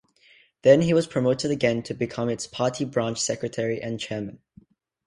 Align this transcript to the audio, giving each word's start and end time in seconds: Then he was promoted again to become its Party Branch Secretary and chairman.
Then 0.63 0.81
he 0.81 0.95
was 0.95 1.05
promoted 1.05 1.51
again 1.51 1.83
to 1.83 1.93
become 1.93 2.27
its 2.27 2.47
Party 2.47 2.85
Branch 2.85 3.21
Secretary 3.21 3.79
and 3.79 3.99
chairman. 3.99 4.39